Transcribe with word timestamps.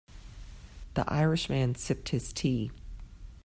The 0.95 1.03
Irish 1.13 1.47
man 1.47 1.75
sipped 1.75 2.09
his 2.09 2.33
tea. 2.33 2.71